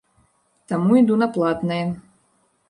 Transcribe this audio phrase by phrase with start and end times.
[0.71, 1.79] Таму іду на платнае.